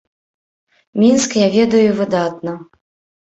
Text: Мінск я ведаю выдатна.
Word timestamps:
Мінск 1.03 1.31
я 1.41 1.49
ведаю 1.57 1.91
выдатна. 1.99 2.57